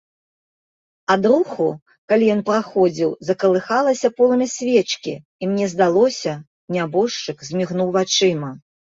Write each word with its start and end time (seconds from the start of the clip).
Ад 1.15 1.27
руху, 1.31 1.67
калі 2.13 2.31
ён 2.37 2.41
праходзіў, 2.49 3.13
закалыхалася 3.29 4.13
полымя 4.17 4.47
свечкі, 4.57 5.13
і 5.21 5.43
мне 5.55 5.65
здалося, 5.77 6.31
нябожчык 6.77 7.37
змігнуў 7.53 7.97
вачыма. 8.03 8.51